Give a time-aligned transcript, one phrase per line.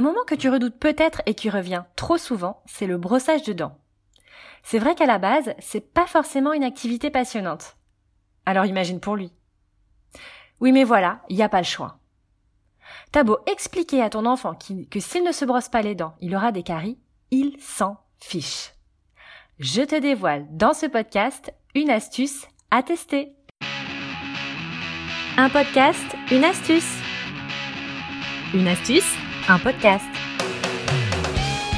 [0.00, 3.52] Un moment que tu redoutes peut-être et qui revient trop souvent, c'est le brossage de
[3.52, 3.76] dents.
[4.62, 7.76] C'est vrai qu'à la base, c'est pas forcément une activité passionnante.
[8.46, 9.30] Alors imagine pour lui.
[10.58, 11.98] Oui mais voilà, il n'y a pas le choix.
[13.12, 14.54] T'as beau expliquer à ton enfant
[14.90, 16.98] que s'il ne se brosse pas les dents, il aura des caries,
[17.30, 18.72] il s'en fiche.
[19.58, 23.34] Je te dévoile dans ce podcast une astuce à tester.
[25.36, 26.96] Un podcast, une astuce.
[28.54, 29.14] Une astuce,
[29.48, 30.04] un podcast.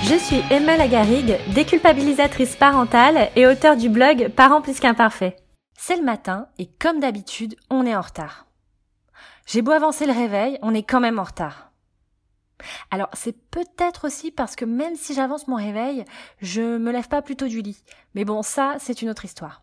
[0.05, 5.37] Je suis Emma Lagarigue, déculpabilisatrice parentale et auteur du blog Parents plus qu'imparfaits.
[5.79, 8.47] C'est le matin et comme d'habitude, on est en retard.
[9.47, 11.71] J'ai beau avancer le réveil, on est quand même en retard.
[12.91, 16.05] Alors c'est peut-être aussi parce que même si j'avance mon réveil,
[16.41, 17.83] je me lève pas plutôt du lit.
[18.15, 19.63] Mais bon, ça, c'est une autre histoire.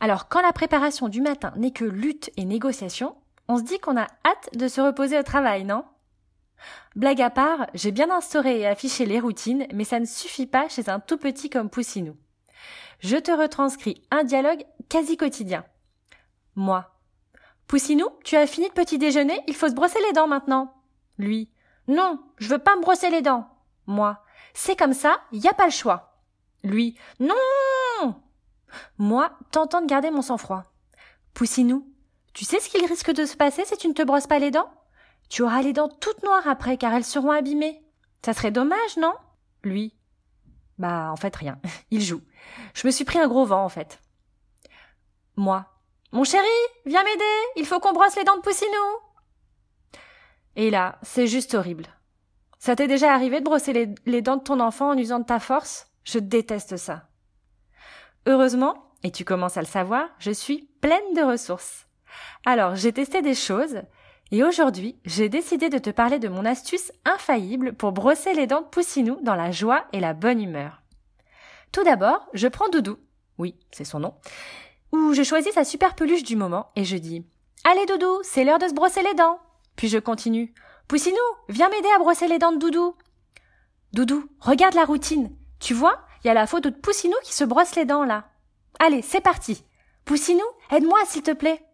[0.00, 3.16] Alors quand la préparation du matin n'est que lutte et négociation,
[3.48, 5.84] on se dit qu'on a hâte de se reposer au travail, non?
[6.94, 10.68] Blague à part, j'ai bien instauré et affiché les routines, mais ça ne suffit pas
[10.68, 12.16] chez un tout petit comme Poussinou.
[13.00, 15.64] Je te retranscris un dialogue quasi quotidien.
[16.54, 16.90] Moi.
[17.66, 20.74] Poussinou, tu as fini de petit déjeuner, il faut se brosser les dents maintenant.
[21.18, 21.50] Lui.
[21.88, 23.48] Non, je veux pas me brosser les dents.
[23.86, 24.22] Moi.
[24.54, 26.20] C'est comme ça, y a pas le choix.
[26.62, 26.96] Lui.
[27.20, 28.14] Non!
[28.98, 30.64] Moi, tentant de garder mon sang-froid.
[31.34, 31.86] Poussinou,
[32.32, 34.50] tu sais ce qu'il risque de se passer si tu ne te brosses pas les
[34.50, 34.70] dents?
[35.28, 37.82] Tu auras les dents toutes noires après car elles seront abîmées.
[38.24, 39.14] Ça serait dommage, non?
[39.62, 39.96] Lui.
[40.78, 41.58] Bah, en fait, rien.
[41.90, 42.22] Il joue.
[42.74, 44.00] Je me suis pris un gros vent, en fait.
[45.36, 45.66] Moi.
[46.12, 46.46] Mon chéri,
[46.86, 47.24] viens m'aider.
[47.56, 48.70] Il faut qu'on brosse les dents de Poussinou.
[50.54, 51.86] Et là, c'est juste horrible.
[52.58, 55.24] Ça t'est déjà arrivé de brosser les, les, dents de ton enfant en usant de
[55.24, 55.88] ta force?
[56.04, 57.08] Je déteste ça.
[58.24, 61.86] Heureusement, et tu commences à le savoir, je suis pleine de ressources.
[62.44, 63.82] Alors, j'ai testé des choses,
[64.32, 68.62] et aujourd'hui, j'ai décidé de te parler de mon astuce infaillible pour brosser les dents
[68.62, 70.82] de Poussinou dans la joie et la bonne humeur.
[71.70, 72.98] Tout d'abord, je prends Doudou,
[73.38, 74.14] oui, c'est son nom,
[74.92, 77.24] ou je choisis sa super peluche du moment et je dis
[77.64, 79.38] Allez Doudou, c'est l'heure de se brosser les dents.
[79.76, 80.54] Puis je continue
[80.88, 81.16] Poussinou,
[81.48, 82.94] viens m'aider à brosser les dents de Doudou.
[83.92, 85.36] Doudou, regarde la routine.
[85.60, 88.28] Tu vois, il y a la photo de Poussinou qui se brosse les dents là.
[88.78, 89.64] Allez, c'est parti.
[90.04, 91.64] Poussinou, aide-moi s'il te plaît.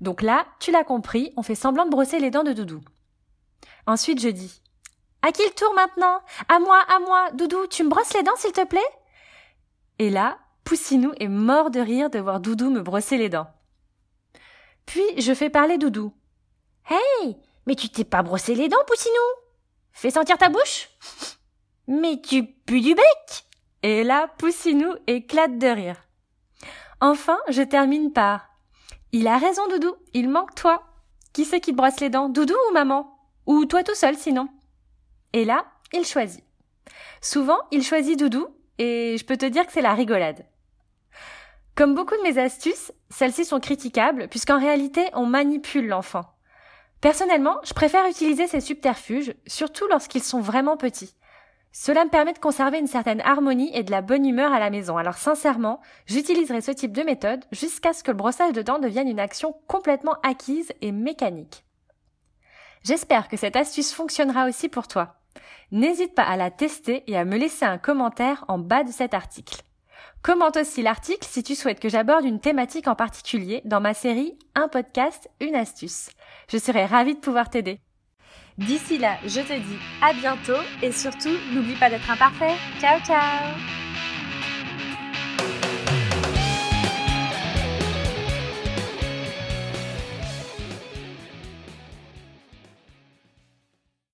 [0.00, 2.80] Donc là, tu l'as compris, on fait semblant de brosser les dents de Doudou.
[3.86, 4.62] Ensuite, je dis
[5.22, 6.20] À qui le tour maintenant?
[6.48, 7.30] À moi, à moi.
[7.32, 8.80] Doudou, tu me brosses les dents s'il te plaît?
[9.98, 13.48] Et là, Poussinou est mort de rire de voir Doudou me brosser les dents.
[14.86, 16.12] Puis je fais parler Doudou.
[16.88, 19.14] Hey Mais tu t'es pas brossé les dents, Poussinou?
[19.92, 20.88] Fais sentir ta bouche?
[21.86, 23.44] Mais tu pues du bec?
[23.82, 26.02] Et là, Poussinou éclate de rire.
[27.00, 28.48] Enfin, je termine par
[29.12, 29.94] il a raison, Doudou.
[30.14, 30.82] Il manque toi.
[31.32, 33.16] Qui c'est qui te brosse les dents, Doudou ou maman?
[33.46, 34.48] Ou toi tout seul, sinon?
[35.32, 36.44] Et là, il choisit.
[37.20, 40.44] Souvent, il choisit Doudou, et je peux te dire que c'est la rigolade.
[41.74, 46.26] Comme beaucoup de mes astuces, celles-ci sont critiquables, puisqu'en réalité, on manipule l'enfant.
[47.00, 51.14] Personnellement, je préfère utiliser ces subterfuges, surtout lorsqu'ils sont vraiment petits.
[51.72, 54.68] Cela me permet de conserver une certaine harmonie et de la bonne humeur à la
[54.68, 54.98] maison.
[54.98, 59.08] Alors sincèrement, j'utiliserai ce type de méthode jusqu'à ce que le brossage de dents devienne
[59.08, 61.64] une action complètement acquise et mécanique.
[62.84, 65.16] J'espère que cette astuce fonctionnera aussi pour toi.
[65.70, 69.14] N'hésite pas à la tester et à me laisser un commentaire en bas de cet
[69.14, 69.62] article.
[70.22, 74.38] Commente aussi l'article si tu souhaites que j'aborde une thématique en particulier dans ma série
[74.54, 76.10] Un podcast, une astuce.
[76.48, 77.80] Je serai ravie de pouvoir t'aider.
[78.58, 82.54] D'ici là, je te dis à bientôt et surtout, n'oublie pas d'être imparfait.
[82.80, 83.81] Ciao ciao